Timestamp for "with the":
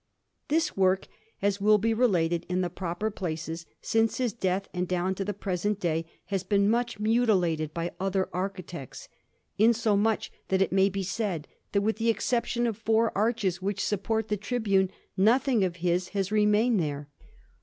11.83-12.09